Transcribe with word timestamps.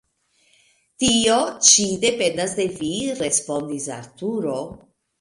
Tio 1.03 1.35
ĉi 1.69 1.87
dependas 2.07 2.57
de 2.63 2.67
vi, 2.81 2.93
respondis 3.23 3.91
Arturo. 4.01 4.61